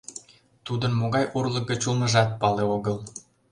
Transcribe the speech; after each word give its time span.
Тудын 0.65 0.91
могай 0.99 1.25
урлык 1.37 1.65
гыч 1.71 1.81
улмыжат 1.89 2.29
пале 2.41 2.63
огыл. 2.75 2.97